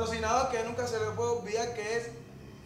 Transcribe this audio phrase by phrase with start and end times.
[0.00, 2.10] patrocinador que nunca se le puede olvidar que es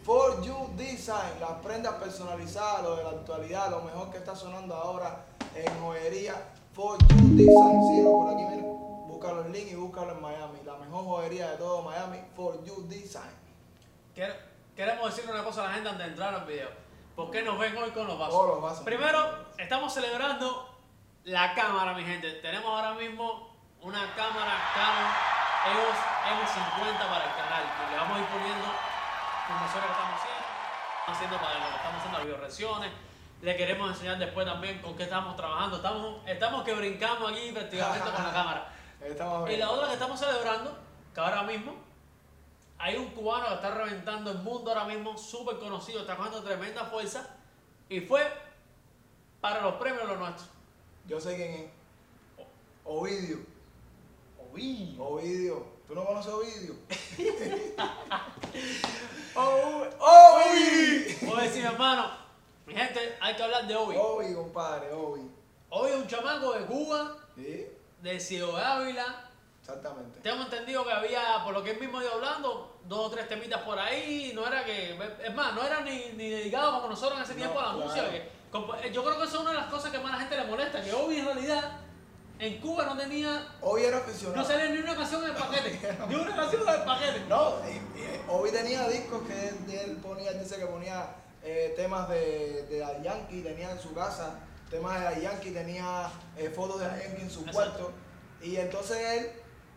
[0.03, 4.75] For You Design, las prendas personalizadas, lo de la actualidad, lo mejor que está sonando
[4.75, 5.23] ahora
[5.55, 6.35] en joyería.
[6.73, 8.63] For You Design, síguelo por aquí, mira.
[9.07, 10.59] Búscalo en link y búscalo en Miami.
[10.65, 13.31] La mejor joyería de todo Miami, For You Design.
[14.15, 14.35] Quer-
[14.75, 16.69] Queremos decirle una cosa a la gente antes de entrar al video.
[17.15, 18.35] ¿Por qué nos ven hoy con los vasos?
[18.35, 18.83] Oh, los vasos.
[18.83, 19.19] Primero,
[19.57, 20.67] estamos celebrando
[21.25, 22.31] la cámara, mi gente.
[22.41, 25.11] Tenemos ahora mismo una cámara Canon
[25.61, 27.63] EOS M50 para el canal.
[27.63, 28.67] Y le vamos a ir poniendo
[29.47, 30.41] promociones que estamos haciendo.
[30.99, 32.91] Estamos haciendo para lo que estamos haciendo las bioreacciones.
[33.41, 35.77] Le queremos enseñar después también con qué estamos trabajando.
[35.77, 38.67] Estamos, estamos que brincamos aquí prácticamente con la cámara.
[39.49, 40.77] Y la otra que estamos celebrando,
[41.11, 41.73] que ahora mismo
[42.77, 46.85] hay un cubano que está reventando el mundo ahora mismo, súper conocido, está cogiendo tremenda
[46.85, 47.27] fuerza
[47.89, 48.21] y fue
[49.39, 50.45] para los premios lo nuestro.
[51.07, 52.45] Yo sé quién es.
[52.85, 53.39] Ovidio.
[54.53, 54.95] Uy.
[54.99, 55.65] Ovidio.
[55.87, 56.75] ¿Tú no conoces a Ovidio?
[59.33, 61.05] Oh, ¡Ovi!
[61.33, 62.11] Oye, sí, mi hermano,
[62.65, 63.95] mi gente, hay que hablar de Obi.
[63.97, 65.21] Ovi, compadre, Ovi.
[65.69, 67.65] Obi es un chamaco de Cuba, ¿Sí?
[68.01, 69.29] de Ciudad de Ávila.
[69.61, 70.19] Exactamente.
[70.19, 73.61] Tengo entendido que había, por lo que él mismo iba hablando, dos o tres temitas
[73.61, 74.33] por ahí.
[74.35, 77.37] No era que, es más, no era ni, ni dedicado como nosotros en ese No,
[77.39, 77.87] tiempo a la claro.
[77.87, 78.09] música.
[78.11, 80.35] que- yo creo que eso es una de las cosas que más a la gente
[80.35, 81.79] le molesta, que Obi en realidad
[82.41, 84.41] en Cuba no tenía, Ovi era aficionado.
[84.41, 87.19] no salía ni una canción en el paquete, ni una canción en el paquete.
[87.29, 91.05] No, y- y Obi tenía discos que él, él ponía, él dice que ponía
[91.43, 94.39] eh, temas de, de Daddy Yankee, tenía en su casa
[94.71, 97.53] temas de Daddy Yankee, tenía eh, fotos de Daddy Yankee en su Exacto.
[97.53, 97.91] cuarto.
[98.41, 99.31] Y entonces él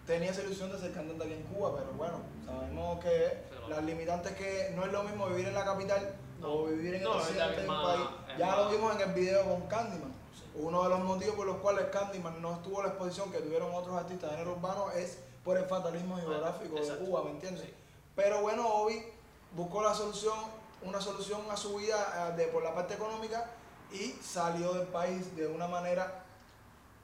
[0.06, 3.84] tenía esa ilusión de ser cantante aquí en Cuba, pero bueno, sabemos que Pero- las
[3.84, 6.48] limitantes que no es lo mismo vivir en la capital No.
[6.48, 8.00] o vivir en el No, occidente del país.
[8.38, 10.14] Ya lo vimos en el video con Candyman.
[10.54, 13.96] Uno de los motivos por los cuales Candyman no estuvo la exposición que tuvieron otros
[13.96, 16.96] artistas de género urbano es por el fatalismo geográfico de.
[16.98, 17.64] Cuba, ¿me entiendes?
[17.64, 17.74] Sí.
[18.14, 19.04] Pero bueno, Obi
[19.52, 20.38] buscó la solución,
[20.82, 23.50] una solución a su vida eh, de, por la parte económica
[23.92, 26.22] y salió del país de una manera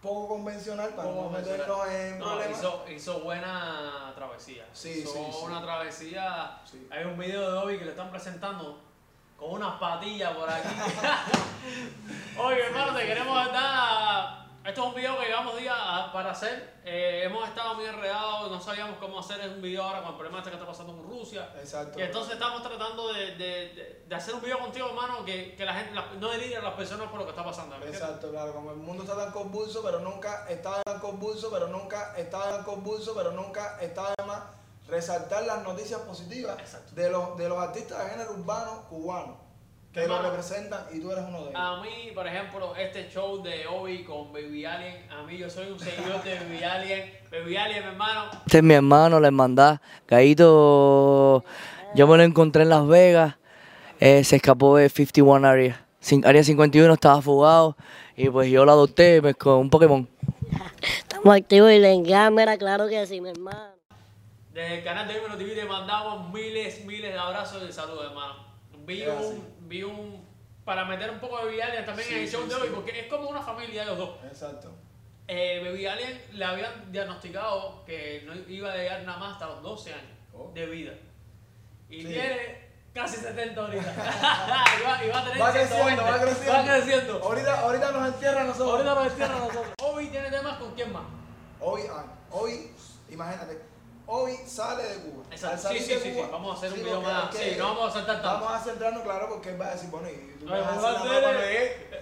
[0.00, 2.58] poco convencional para Poco no meternos en No, problemas.
[2.58, 4.66] hizo, hizo buena travesía.
[4.72, 5.38] Sí, hizo sí, sí.
[5.44, 6.60] una travesía.
[6.64, 6.88] Sí.
[6.90, 8.80] Hay un video de Obi que le están presentando
[9.40, 10.68] con unas patillas por aquí.
[12.38, 14.40] Oye, hermano, te queremos dar.
[14.62, 16.80] Esto es un video que llevamos días a- para hacer.
[16.84, 20.38] Eh, hemos estado muy enredados, no sabíamos cómo hacer un video ahora con el problema
[20.38, 21.48] este que está pasando con Rusia.
[21.58, 21.98] Exacto.
[21.98, 25.72] Y entonces estamos tratando de, de- de- hacer un video contigo, hermano, que, que la
[25.72, 27.76] gente la- no dirija a las personas por lo que está pasando.
[27.76, 32.14] Exacto, claro, como el mundo está tan convulso, pero nunca está tan convulso, pero nunca
[32.18, 34.42] está tan convulso, pero nunca está de más
[34.90, 36.94] resaltar las noticias positivas Exacto.
[36.94, 39.36] de los, de los artistas de género urbano cubanos
[39.92, 41.60] que lo representan y tú eres uno de ellos.
[41.60, 45.68] A mí, por ejemplo, este show de Obi con Baby Alien, a mí yo soy
[45.72, 47.12] un seguidor de Baby Alien.
[47.30, 49.80] Baby Alien, mi hermano, Este es mi hermano, la hermandad.
[50.06, 51.44] Caíto,
[51.94, 53.34] yo me lo encontré en Las Vegas.
[53.98, 55.84] eh, se escapó de 51 Area.
[56.02, 57.76] Cin- Área 51 estaba fugado.
[58.16, 60.08] Y pues yo lo adopté pues, con un Pokémon.
[60.80, 63.69] Estamos activos y en cámara, claro que sí, mi hermano.
[64.52, 68.06] Desde el canal de Dímelo TV le mandamos miles, miles de abrazos y de saludos,
[68.10, 68.46] hermano.
[68.84, 70.26] Vi un, vi un,
[70.64, 72.60] para meter un poco de Baby Alien también Sí, en el show sí, de sí.
[72.62, 74.10] Obi, porque es como una familia los dos.
[74.24, 74.70] Exacto.
[75.28, 79.62] Eh, Baby Alien le habían diagnosticado que no iba a llegar nada más hasta los
[79.62, 80.50] 12 años Oh.
[80.54, 80.92] de vida.
[81.88, 83.82] Y tiene casi 70 ahorita.
[84.78, 86.02] y, va, y va a tener Va creciendo, 120.
[86.02, 86.52] va creciendo.
[86.52, 87.22] Va creciendo.
[87.24, 88.70] Ahorita, ahorita nos entierra a nosotros.
[88.70, 89.66] Ahorita lo destierran a nosotros.
[89.82, 91.02] Obi tiene temas con quién más.
[91.60, 92.70] Hoy, ah, hoy,
[93.10, 93.60] imagínate,
[94.10, 95.24] hoy sale de Cuba.
[95.30, 95.54] Exacto.
[95.56, 96.30] Al salir Sí, sí, de sí, Cuba- sí.
[96.32, 97.34] Vamos a hacer un video más.
[97.34, 98.44] Sí, no vamos a saltar tanto.
[98.44, 101.00] Vamos a centrarnos, claro, porque él va a decir, bueno, y tú Ay, vas a
[101.00, 102.00] hacer el- de-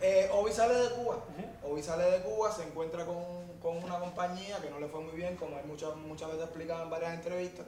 [0.00, 1.18] Eh, Obi sale de Cuba.
[1.62, 5.12] Obi sale de Cuba, se encuentra con, con una compañía que no le fue muy
[5.14, 7.66] bien, como él muchas, muchas veces explicado en varias entrevistas.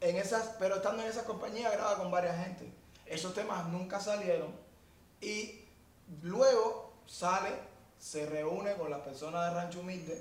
[0.00, 2.70] En esas, pero estando en esas compañías graba con varias gente.
[3.06, 4.48] Esos temas nunca salieron.
[5.20, 5.64] Y
[6.22, 7.50] luego sale,
[7.98, 10.20] se reúne con las personas de Rancho Humilde,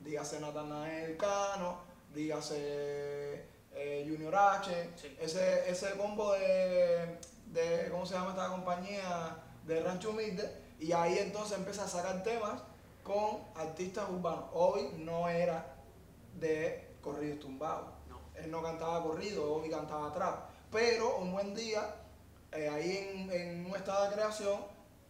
[0.00, 1.78] dígase Natanael Cano,
[2.14, 3.44] dígase
[3.74, 5.16] eh, Junior H, Sí.
[5.20, 9.36] ese, ese combo de, de, ¿cómo se llama esta compañía?
[9.64, 10.50] De Rancho Humilde,
[10.80, 12.60] y ahí entonces empieza a sacar temas
[13.04, 14.46] con artistas urbanos.
[14.52, 15.76] Hoy no era
[16.34, 17.88] de corridos tumbados.
[18.08, 18.18] No.
[18.34, 20.48] Él no cantaba corrido, Obi cantaba trap.
[20.72, 21.94] Pero un buen día,
[22.52, 24.58] eh, ahí en, en un estado de creación,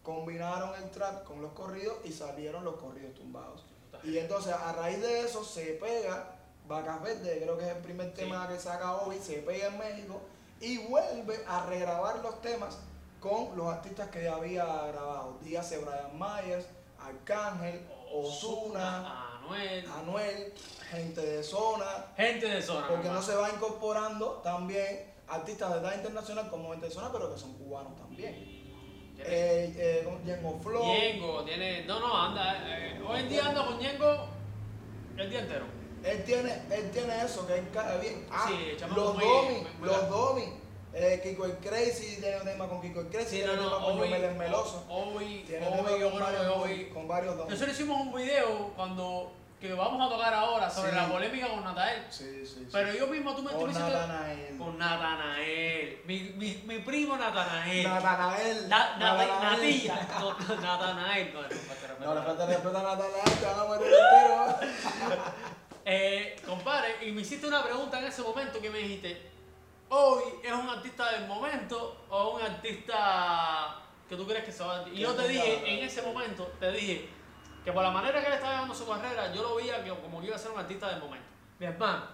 [0.03, 3.65] combinaron el trap con los corridos y salieron los corridos tumbados.
[4.03, 6.38] Y entonces a raíz de eso se pega
[6.69, 8.13] Vacas Verdes, creo que es el primer Sí.
[8.23, 10.21] tema que saca Obi, se pega en México
[10.61, 12.77] y vuelve a regrabar los temas
[13.19, 15.37] con los artistas que ya había grabado.
[15.41, 16.65] Dígase Brian Myers,
[16.99, 20.53] Arcángel, Osuna, Anuel, Anuel,
[20.91, 22.87] gente de zona, gente de zona.
[22.87, 27.31] porque no se va incorporando también artistas de edad internacional como gente de zona, pero
[27.33, 28.35] que son cubanos también.
[29.21, 31.83] Eh, eh, como Yengo Flow, tiene.
[31.85, 32.55] No, no, anda.
[32.65, 34.27] eh, hoy en día anda con Ñengo
[35.17, 35.65] el día entero.
[36.03, 38.25] Él tiene, él tiene eso, que él cae bien.
[38.31, 40.09] Ah, Sí, los Domi, los.
[40.09, 40.43] Domi.
[40.91, 43.85] Eh, Kiko el Crazy tiene tema con Kiko el Crazy, Sí, tiene no, tema no,
[43.85, 44.07] con hoy.
[44.09, 44.85] Yomel el Meloso.
[44.89, 46.85] Hoy, Tiene hoy, tema con varios, hoy.
[46.93, 47.49] con varios Domi.
[47.51, 49.33] Nosotros hicimos un video cuando.
[49.59, 50.95] que vamos a tocar ahora sobre Sí.
[50.95, 52.05] la polémica con Natael.
[52.09, 52.67] Sí, sí, sí.
[52.71, 54.57] Pero yo mismo, tú me, Con Natanael.
[54.57, 56.01] Con Natanael.
[56.05, 57.83] Mi, mi, mi primo Natanael.
[57.83, 58.69] Natanael.
[58.69, 59.91] Na- na- Natanael.
[60.17, 61.33] No, Natanael.
[61.33, 61.41] No,
[62.15, 64.45] no, No respeto a Natanael, te van a meter el tiro.
[64.61, 65.48] Eh, compadre,
[67.01, 69.29] y me hiciste una pregunta en ese momento que me dijiste,
[69.89, 73.75] ¿hoy es un artista del momento o un artista
[74.07, 74.89] que tú crees que se va a...
[74.89, 77.09] Y yo te dije, en ese momento, te dije
[77.63, 80.19] que por la manera que él estaba llevando su carrera, yo lo veía que como
[80.21, 81.27] que iba a ser un artista del momento.
[81.59, 82.05] Mi hermano,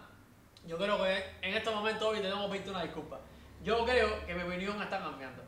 [0.66, 3.20] yo creo que en este momento hoy tenemos que pedirte una disculpa.
[3.64, 5.44] Yo creo que mi opinión está cambiando.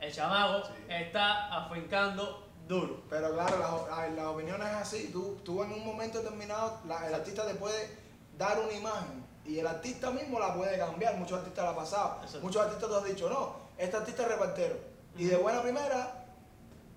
[0.00, 0.72] El chamaco Sí.
[0.88, 3.02] está afincando duro.
[3.08, 3.58] Pero claro,
[3.88, 5.10] la, la- la opinión es así.
[5.12, 8.05] Tú, tú en un momento determinado, la- el artista te puede
[8.36, 11.16] dar una imagen y el artista mismo la puede cambiar.
[11.16, 12.18] Muchos artistas la han pasado.
[12.22, 12.46] Exacto.
[12.46, 14.76] Muchos artistas te han dicho, no, este artista es repartero.
[15.16, 16.26] Y de buena primera,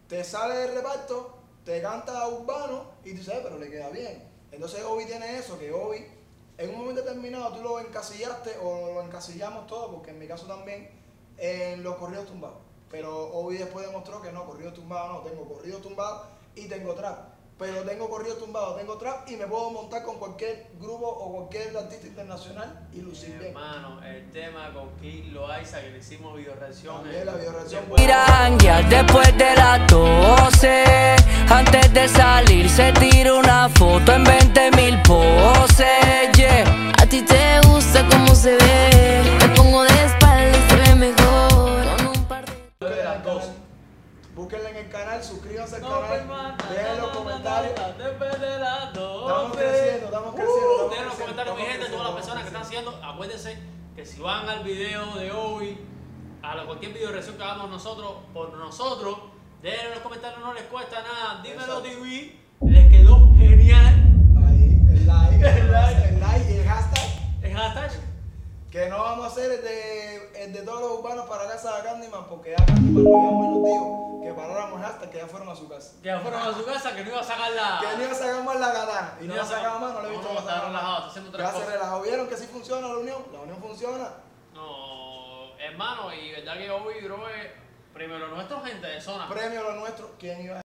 [0.08, 4.28] te sale del reparto, te canta urbano y tú "Eh, pero le queda bien.
[4.52, 6.06] Entonces Obi tiene eso, que Obi
[6.58, 10.46] en un momento determinado tú lo encasillaste o lo encasillamos todo, porque en mi caso
[10.48, 10.90] también,
[11.38, 12.58] en los corridos tumbados.
[12.90, 16.24] Pero Obi después demostró que no, corridos tumbados no, tengo corridos tumbados
[16.56, 17.39] y tengo trap.
[17.60, 21.76] Pero tengo corridos tumbados, tengo trap y me puedo montar con cualquier grupo o cualquier
[21.76, 23.48] artista internacional y lucir bien.
[23.48, 27.02] Hermano, el tema con Kid Loaiza que le hicimos video reacción.
[27.02, 31.16] También la videoreacción Después- Miran ya después de las 12
[31.50, 36.92] Antes de salir se tira una foto en 20 mil poses yeah.
[37.02, 38.99] A ti te gusta cómo se ve.
[45.00, 47.74] Canal, suscríbanse al canal, dejen los comentarios.
[47.78, 49.30] no, no, Después de las 12.
[49.30, 52.42] Estamos creciendo, estamos creciendo, Uh, estamos Dejen los creciendo, comentarios, mi gente, todas las personas
[52.42, 53.00] que están haciendo.
[53.04, 53.58] Acuérdense
[53.96, 55.78] que si van al video de hoy,
[56.42, 59.18] a la cualquier video reacción que hagamos nosotros, por nosotros,
[59.62, 61.42] dejen en los comentarios, no les cuesta nada.
[61.44, 61.82] Dímelo.
[61.82, 63.96] TV, les quedó genial.
[64.46, 65.96] Ahí, el like, El like.
[65.96, 67.10] like, el like y el hashtag.
[67.42, 67.92] El hashtag.
[68.72, 71.84] Que no vamos a hacer el de, el de todos los urbanos para casa de
[71.84, 75.68] Candyman, porque ya Candyman lo nos dijo que paráramos hasta que ya fueron a su
[75.68, 75.94] casa.
[76.04, 77.80] Que ya fueron a su casa, que no iba a sacar la.
[77.82, 79.18] Que no iba a sacar más la katana.
[79.22, 81.08] Y no iba a sacar- más, no le he visto No, más está relajado, está
[81.10, 82.02] haciendo otras Ya se relajó.
[82.04, 83.26] ¿Vieron que sí funciona la unión?
[83.34, 84.10] La unión funciona.
[84.54, 87.48] No, hermano, y verdad que hoy, bro, es
[87.94, 89.28] primero nuestro gente de zona.
[89.28, 90.12] Premio lo nuestro.
[90.20, 90.69] ¿Quién iba a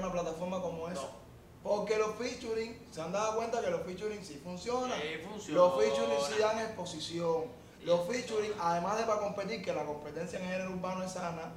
[0.00, 1.02] una plataforma como esa?
[1.02, 1.20] No.
[1.62, 4.98] Porque los featuring, se han dado cuenta que los featuring sí funcionan.
[5.00, 5.60] Sí, funciona.
[5.60, 7.44] Los featuring sí dan exposición.
[7.84, 11.52] Los featuring, además de para competir, que la competencia en el género urbano es sana,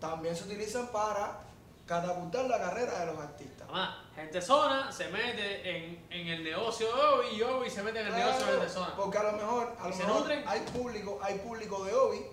[0.00, 1.46] también se utilizan para
[1.86, 3.62] catapultar la carrera de los artistas.
[3.68, 8.00] Además, gente zona se mete en, en el negocio de Obi y Obi se mete
[8.00, 8.96] en el negocio de gente zona.
[8.96, 10.44] Porque a lo mejor, a lo mejor nutren.
[10.46, 12.26] hay público, hay público de Obi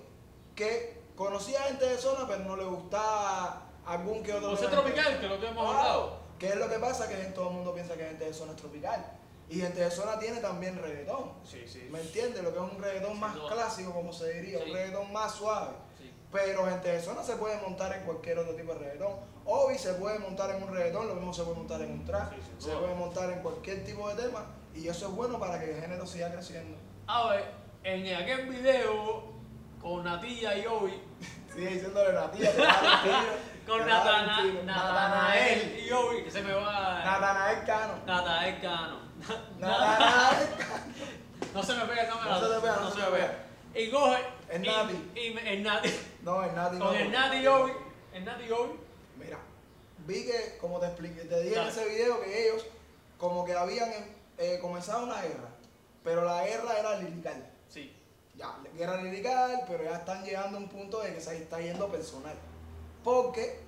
[0.55, 4.49] que conocía gente de zona, pero no le gustaba algún que otro.
[4.51, 4.67] José.
[4.67, 6.17] Tropical, que lo que hemos hablado.
[6.39, 7.07] ¿Qué es lo que pasa?
[7.07, 9.05] Que todo el mundo piensa que gente de zona es tropical.
[9.49, 11.31] Y gente de zona tiene también reggaetón.
[11.43, 11.87] Sí, sí.
[11.91, 12.43] ¿Me entiendes?
[12.43, 14.65] Lo que es un reggaetón más clásico, como se diría, Sí.
[14.69, 15.71] un reggaetón más suave.
[15.97, 16.11] Sí.
[16.31, 19.13] Pero gente de zona se puede montar en cualquier otro tipo de reggaetón.
[19.45, 22.41] Obi se puede montar en un reggaetón, lo mismo se puede montar en un Sí,
[22.59, 24.45] sin se puede montar en cualquier tipo de tema.
[24.73, 26.77] Y eso es bueno para que el género siga creciendo.
[27.07, 27.51] A ver,
[27.83, 29.23] en aquel video
[29.81, 30.93] con Natilla y Obi,
[31.53, 32.31] Sigue diciéndole la
[33.65, 33.85] con.
[34.65, 37.03] Natanael y Obi, que se me va.
[37.03, 37.93] Natanael Cano.
[38.05, 38.99] Natanael Cano.
[39.59, 40.47] Natanael
[41.53, 42.29] No se me pega el nombre.
[42.29, 43.33] No se te pega, no se te pega.
[43.75, 44.19] Y coge.
[44.55, 45.31] Y- Nati.
[45.33, 45.89] Me- el Nati.
[46.21, 46.85] No, el Nati no.
[46.87, 47.71] Con el Nati y Obi.
[48.13, 48.71] El Nati y Obi.
[49.17, 49.37] Mira,
[49.99, 52.65] vi que, como te expliqué, te dije en ese video que ellos
[53.17, 53.89] como que habían
[54.37, 55.49] eh, comenzado una guerra,
[56.03, 57.49] pero la guerra era lirical.
[57.69, 57.95] Sí.
[58.35, 61.87] Ya, guerra lirical, pero ya están llegando a un punto de que se está yendo
[61.89, 62.33] personal.
[63.03, 63.59] Porque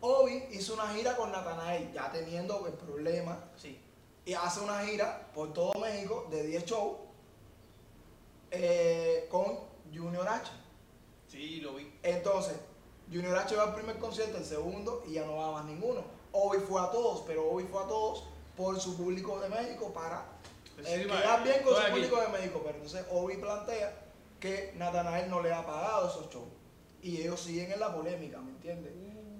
[0.00, 3.80] Obi hizo una gira con Natanael, ya teniendo el problema, Sí.
[4.24, 6.96] y hace una gira por todo México de 10 shows
[8.50, 9.58] eh, con
[9.94, 10.50] Junior H.
[11.28, 11.92] Sí, lo vi.
[12.02, 12.56] Entonces,
[13.12, 16.02] Junior H va al primer concierto, el segundo, y ya no va más ninguno.
[16.32, 18.24] Obi fue a todos, pero Obi fue a todos
[18.56, 20.24] por su público de México para
[20.78, 21.90] eh, sí, quedar vale, bien con su aquí.
[21.92, 22.60] público de México.
[22.64, 24.04] Pero entonces Obi plantea
[24.40, 26.48] que Natanael no le ha pagado esos shows.
[27.02, 28.92] Y ellos siguen en la polémica, ¿me entiendes?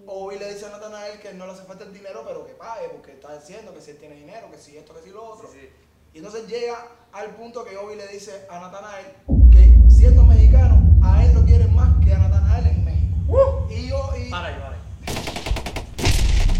[0.07, 2.89] Obi le dice a Natanael que no le hace falta el dinero, pero que pague,
[2.89, 5.51] porque está diciendo que si él tiene dinero, que si esto, que si lo otro.
[5.53, 5.69] Sí, sí.
[6.15, 9.07] Y entonces llega al punto que Obi le dice a Natanael
[9.51, 13.67] que siendo mexicano, a él lo quieren más que a Natanael en México.
[13.69, 14.83] Y yo, y, Para ahí, para ahí.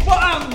[0.05, 0.51] ¡Bam!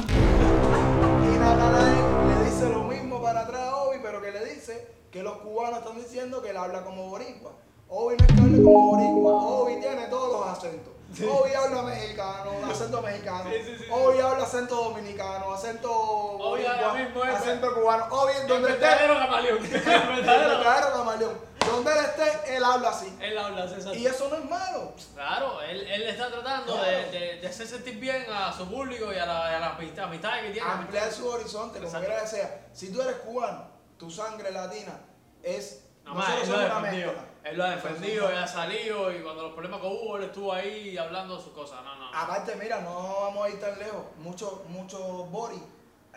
[1.25, 5.23] y Natanael le dice lo mismo para atrás a Obi, pero que le dice que
[5.23, 7.53] los cubanos están diciendo que él habla como boricua.
[7.89, 10.93] Obi no es que hable como boricua, Obi tiene todos los acentos.
[11.31, 13.45] Obi habla mexicano, acento mexicano.
[13.51, 13.91] Sí, sí, sí, sí.
[13.93, 18.07] Obi habla acento dominicano, acento Obi ahora boricua, mismo es- acento cubano.
[18.11, 19.59] Obi El donde esté, camaleón.
[19.59, 20.59] El el verdadero.
[20.59, 21.55] verdadero camaleón.
[21.65, 23.17] Donde él esté, él habla así.
[23.23, 23.95] Él habla, César.
[23.97, 24.93] Y eso no es malo.
[25.15, 26.91] Claro, él, él está tratando Claro.
[26.91, 30.11] de, de, de hacer sentir bien a su público y a, la, a las amistad-
[30.43, 30.69] que tiene.
[30.69, 32.07] Ampliar su horizonte, como Exacto.
[32.07, 32.67] quiera que sea.
[32.73, 33.67] Si tú eres cubano,
[33.99, 35.01] tu sangre latina
[35.43, 35.85] es.
[36.05, 37.25] No nosotros somos una mezcla.
[37.45, 40.53] Él lo ha defendido, él ha salido y cuando los problemas que hubo, él estuvo
[40.53, 41.83] ahí hablando de sus cosas.
[41.85, 42.09] No, no.
[42.15, 44.03] Aparte, mira, no vamos a ir tan lejos.
[44.19, 45.61] Muchos muchos Boris,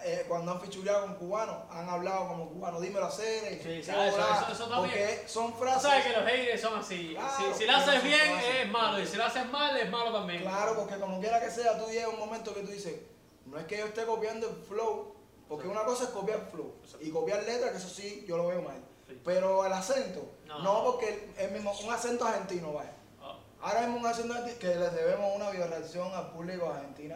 [0.06, 2.82] eh, cuando han fichureado con cubanos, han hablado como cubanos.
[2.82, 3.62] Dímelo a hacer.
[3.62, 4.96] Sí, sí, eso- eso- eso también.
[4.96, 5.82] Porque son Tú frases.
[5.82, 7.10] sabes que los haters son así.
[7.14, 9.00] Claro, si, si lo pero haces bien, es malo.
[9.02, 10.42] Y si lo haces mal, es malo también.
[10.44, 13.02] Claro, porque como quiera que sea, tú llegas un momento que tú dices,
[13.46, 15.14] no es que yo esté copiando el flow,
[15.50, 18.62] porque una cosa es copiar flow y copiar letras, que eso sí, yo lo veo
[18.62, 18.82] mal.
[19.08, 19.22] Sí.
[19.24, 20.60] Pero el acento, No.
[20.60, 22.92] no, porque el, el mismo, un acento argentino, vaya.
[23.22, 27.16] Oh, Ahora mismo un acento argentino que les debemos una bioreacción al público argentino,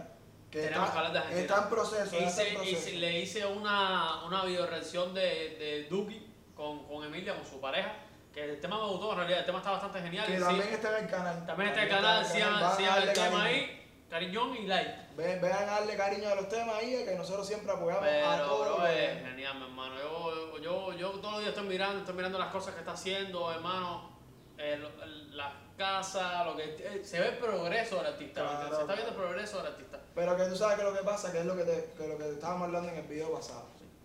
[0.50, 1.42] que Tenemos que está, hablar de Argentina.
[1.42, 2.78] está en proceso, ya está hice- en proceso.
[2.90, 7.94] hice- le hice una, una videoreacción de, de Duki con, con Emilia, con su pareja.
[8.34, 10.26] Que el tema me gustó, en realidad el tema está bastante genial.
[10.26, 11.46] que y sí, también está en el canal.
[11.46, 13.81] también está el canal, sigan, a sigan el tema ahí,
[14.12, 14.92] cariñón y like.
[15.16, 18.46] Ve- Vean a darle cariño a los temas ahí, que nosotros siempre apoyamos a Pero,
[18.46, 18.68] todos.
[18.68, 19.96] bro, los es que- genial, mi hermano.
[20.00, 23.52] Yo, yo, yo todos los días estoy mirando, estoy mirando las cosas que está haciendo,
[23.52, 24.12] hermano.
[24.58, 28.70] Eh, lo- el- la casa, lo que eh, se ve el progreso del artista.
[28.70, 30.00] se está viendo el progreso del artista.
[30.14, 32.18] Pero que tú sabes que lo que pasa, que es lo que, te, que lo
[32.18, 33.64] que estábamos hablando en el video pasado,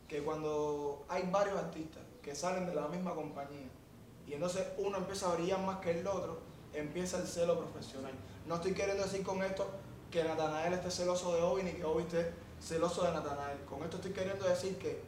[0.09, 3.69] que cuando hay varios artistas que salen de la misma compañía
[4.27, 6.41] y entonces uno empieza a brillar más que el otro,
[6.73, 8.13] empieza el celo profesional.
[8.47, 9.69] No estoy queriendo decir con esto
[10.11, 13.59] que Natanael esté celoso de Obi ni que Obi esté celoso de Natanael.
[13.65, 15.03] Con esto estoy queriendo decir que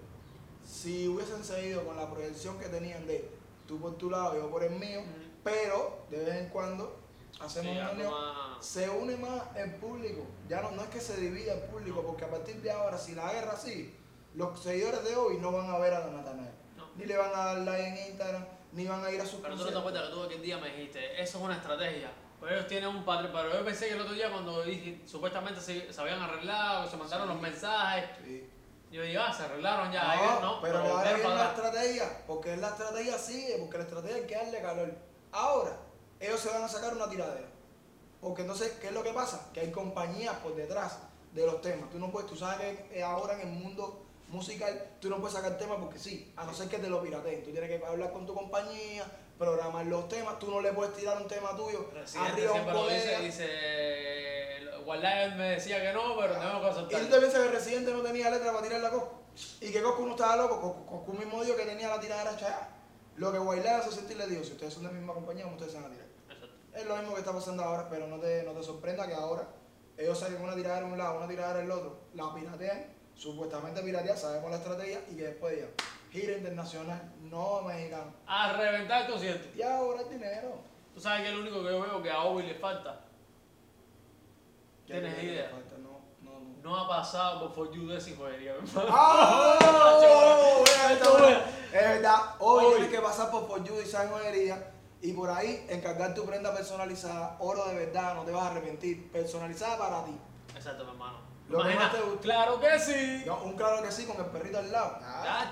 [0.64, 3.30] si hubiesen seguido con la proyección que tenían de
[3.66, 5.00] tú por tu lado, yo por el mío,
[5.44, 6.96] pero de vez en cuando
[7.40, 10.26] hacemos Sí, una unión, más- se une más el público.
[10.48, 13.14] Ya no, no es que se divida el público, porque a partir de ahora, si
[13.14, 13.94] la guerra sigue,
[14.34, 16.52] los seguidores de hoy no van a ver a Natanael.
[16.76, 16.88] No.
[16.96, 19.56] Ni le van a dar like en Instagram, ni van a ir a sus Pero
[19.56, 22.12] tú no te cuenta que tú aquel día me dijiste, eso es una estrategia.
[22.40, 23.30] Pero ellos tienen un patrón.
[23.32, 26.96] Pero yo pensé que el otro día cuando dije, supuestamente se, se habían arreglado, se
[26.96, 27.32] mandaron Sí.
[27.32, 28.48] los mensajes, Sí.
[28.92, 30.14] yo dije, ah, se arreglaron ya.
[30.16, 34.16] No, no, pero que ahora viene la estrategia, porque la estrategia sigue, porque la estrategia
[34.16, 34.94] hay que darle calor.
[35.32, 35.76] Ahora,
[36.20, 37.48] ellos se van a sacar una tiradera.
[38.20, 39.50] Porque entonces, ¿qué es lo que pasa?
[39.52, 40.98] Que hay compañías por detrás
[41.32, 41.90] de los temas.
[41.90, 45.34] Tú no puedes, tú sabes que eh, ahora en el mundo musical, tú no puedes
[45.36, 47.44] sacar temas porque sí, a no ser que te lo pirateen.
[47.44, 49.04] Tú tienes que hablar con tu compañía,
[49.38, 52.72] programar los temas, tú no le puedes tirar un tema tuyo arriba a un dice,
[52.72, 53.20] colega.
[53.20, 53.48] dice,
[54.84, 57.18] Wildlife me decía que no, pero tenemos que Y tú te aceptar.
[57.20, 59.16] piensas que el Residente no tenía letra para tirar la Coscu.
[59.60, 62.68] Y que Coscu no estaba loco, Coscu, mismo dijo que tenía la tiradera hecha ya.
[63.16, 65.56] Lo que Guaylá hace sentir le dijo, si ustedes son de la misma compañía, ¿cómo
[65.56, 66.06] ustedes se van a tirar?
[66.30, 66.48] Exacto.
[66.74, 69.48] Es lo mismo que está pasando ahora, pero no te, no te sorprenda que ahora
[69.96, 73.82] ellos salen una tiradera en un lado, una tiradera en el otro, la piratean, supuestamente
[73.82, 75.70] piratean, sabemos la estrategia, y que después digan,
[76.10, 78.12] gira internacional, no mexicano.
[78.26, 79.48] A reventar el concierto.
[79.56, 80.56] Y ahora el dinero.
[80.94, 83.00] Tú sabes que es lo único que yo veo que a Obi le falta.
[84.86, 85.42] ¿Qué ¿Tienes idea?
[85.44, 85.76] le falta?
[85.78, 86.62] No, no, no.
[86.62, 88.88] No ha pasado por For You sin jodería, mi hermano.
[88.90, 89.58] ¡Ah!
[91.18, 91.44] Buena.
[91.72, 92.72] Es verdad, hoy Hoy.
[92.76, 94.72] tienes que pasar por For You Design Joyería
[95.02, 99.12] y por ahí encargar tu prenda personalizada, oro de verdad, no te vas a arrepentir,
[99.12, 100.16] personalizada para ti.
[100.56, 101.18] Exacto, mi hermano.
[101.48, 102.20] Lo que Imagina, más te guste.
[102.20, 103.24] Claro que sí.
[103.42, 104.98] Un claro que sí, con el perrito al lado.
[105.02, 105.50] Ah.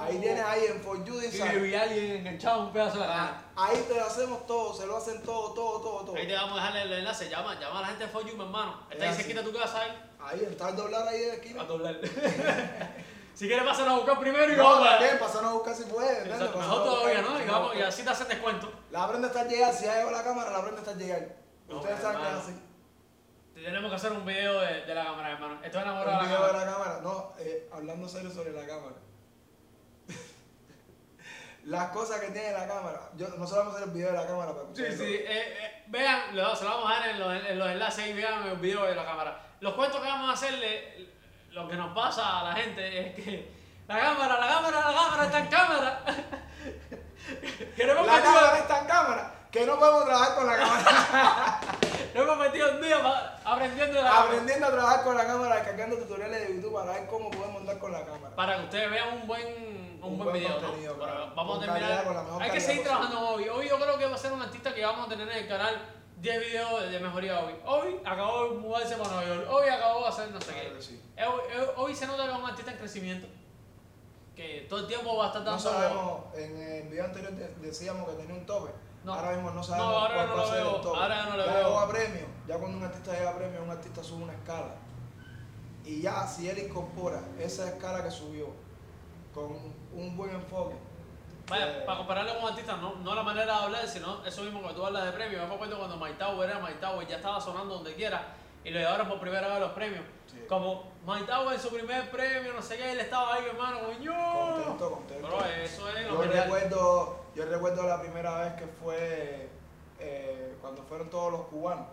[0.00, 3.06] Ahí tienes ahí en For You Y vi a alguien enganchado un pedazo de la
[3.06, 3.42] cara.
[3.56, 6.16] Ah, Ahí te lo hacemos todo, se lo hacen todo, todo, todo, todo.
[6.16, 7.30] Ahí te vamos a dejar el enlace.
[7.30, 8.86] Llama, llama a la gente de For You, mi hermano.
[8.90, 10.10] Está ahí Es cerquita de tu casa ahí.
[10.20, 11.62] Ahí está el doblar ahí de la esquina.
[11.62, 11.96] A doblar.
[13.34, 15.84] si quieres, pásanos a buscar primero y No, vamos a también, pasaron a buscar si
[15.84, 17.42] Pasaron Mejor todavía, ¿no?
[17.42, 18.70] Y, vamos, así te hacen descuento.
[18.90, 21.36] La prenda está al llegar, si ya llegó la cámara, la prenda está al llegar.
[21.68, 22.62] Ustedes saben que es así.
[23.54, 25.58] Tenemos que hacer un video de, de la cámara, hermano.
[25.64, 26.70] Estoy enamorado Un de la video de cámara.
[26.70, 27.00] la cámara.
[27.02, 27.32] No,
[28.08, 28.96] serio sobre la cámara.
[31.64, 33.10] Las cosas que tiene la cámara.
[33.16, 35.04] Yo, nosotros vamos a hacer el video de la cámara para Sí, sí.
[35.04, 38.12] eh, eh, vean, lo- se lo vamos a dar en los, en los enlaces y
[38.14, 39.40] vean el video de la cámara.
[39.60, 41.08] Los cuentos que vamos a hacerle,
[41.50, 43.52] lo que nos pasa a la gente es que
[43.86, 46.04] la cámara, la cámara, la cámara está en cámara.
[47.76, 51.60] Queremos La cámara está en cámara, que no podemos trabajar con la cámara.
[52.26, 54.20] nos hemos metido un día aprendiendo la.
[54.22, 57.78] Aprendiendo a trabajar con la cámara, descargando tutoriales de YouTube para ver cómo podemos andar
[57.78, 58.34] con la cámara.
[58.36, 61.34] Para que ustedes vean un buen, un Un buen buen video, ¿no?
[61.34, 62.04] Vamos a terminar.
[62.04, 62.98] con la mejor Hay que seguir posible.
[63.08, 63.48] trabajando hoy.
[63.48, 65.48] Hoy yo creo que va a ser un artista que vamos a tener en el
[65.48, 65.82] canal
[66.18, 67.54] 10 videos de mejoría hoy.
[67.64, 69.46] Hoy acabó de mudarse para Nueva York.
[69.50, 70.82] Hoy acabó de hacer no sé Claro qué.
[70.82, 71.02] sí.
[71.16, 73.28] Eh, Hoy, eh, hoy se nota que es un artista en crecimiento.
[74.34, 75.70] Que todo el tiempo va a estar No dando.
[75.70, 78.70] sabemos, en el video anterior de- decíamos que tenía un tope.
[79.08, 79.14] No.
[79.14, 80.98] Ahora mismo no No, sabemos ahora cuál no va a ser el tope.
[81.00, 81.78] ahora ya no lo ya veo.
[81.78, 82.26] a premio.
[82.46, 84.74] Ya cuando un artista llega a premio, un artista sube una escala.
[85.84, 88.46] Y ya si él incorpora esa escala que subió
[89.32, 89.56] con
[89.92, 90.76] un buen enfoque.
[91.48, 94.42] Vaya, eh, para compararlo con un artista, no, no la manera de hablar, sino eso
[94.42, 95.40] mismo que tú hablas de premios.
[95.40, 98.34] Yo me acuerdo cuando My Tower era My Tower, ya estaba sonando donde quiera
[98.64, 100.04] y lo llevaron por primera vez los premios.
[100.26, 100.44] Sí.
[100.46, 104.12] Como My Tower en su primer premio, no sé qué, él estaba ahí, hermano, coño.
[104.56, 105.28] Contento, contento.
[105.30, 109.48] Pero eso es lo Yo que recuerdo, yo recuerdo la primera vez que fue
[110.00, 111.86] eh, cuando fueron todos los cubanos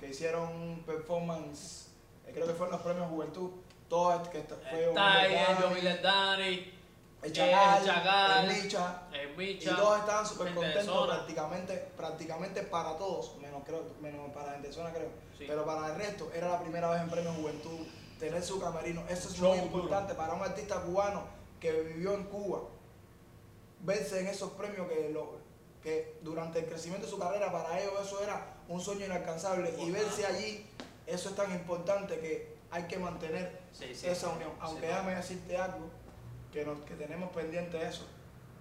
[0.00, 1.88] que hicieron un performance,
[2.26, 3.50] eh, creo que fueron los premios Juventud,
[3.90, 4.94] todos que fue el
[7.22, 7.82] el Chacal,
[8.50, 9.02] el Micha,
[9.72, 14.68] y todos estaban súper contentos prácticamente, prácticamente para todos, menos creo, menos para la gente
[14.68, 15.44] de zona creo, Sí.
[15.46, 17.86] pero para el resto era la primera vez en Premios Juventud
[18.18, 19.66] tener su camerino, eso es Show muy duro.
[19.84, 21.24] importante para un artista cubano
[21.60, 22.60] que vivió en Cuba,
[23.80, 25.44] verse en esos premios que lo
[25.82, 29.72] que durante el crecimiento de su carrera para ellos eso era un sueño inalcanzable.
[29.78, 30.66] Y verse allí
[31.06, 34.50] eso es tan importante que hay que mantener Sí, sí, esa unión.
[34.60, 34.86] aunque sí.
[34.88, 35.88] déjame decirte algo
[36.52, 38.06] que, nos, que tenemos pendiente eso.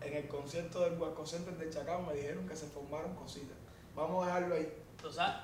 [0.01, 3.57] En el concierto del Huasco Center de Chacán me dijeron que se formaron cositas.
[3.95, 4.71] Vamos a dejarlo ahí.
[5.01, 5.35] ¿Tú sabes?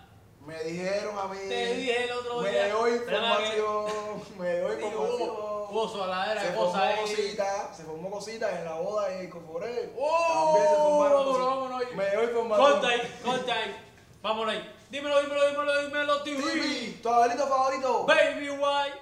[0.46, 2.66] me dijeron a mí Te dije el otro me día.
[2.66, 3.86] dio información
[4.40, 6.96] me dio información Hubo soladera se de formó ahí.
[7.00, 9.94] cositas, se formó cositas en la boda de Coforel.
[9.98, 10.54] ¡Oh!
[10.54, 11.48] También se formaron Vámonos, cositas.
[11.48, 11.96] vámonos ahí.
[11.96, 12.72] Me dio información.
[12.72, 13.76] Corta ahí, corta ahí.
[14.22, 14.76] Vámonos ahí.
[14.90, 16.44] Dímelo, dímelo, dímelo, dímelo, TV.
[16.44, 18.06] TV, tu abuelito favorito.
[18.06, 19.00] Baby White.